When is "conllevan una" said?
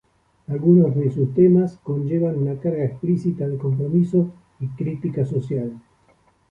1.83-2.59